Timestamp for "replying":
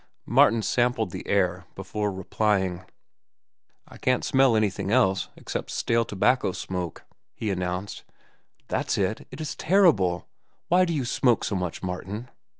2.11-2.83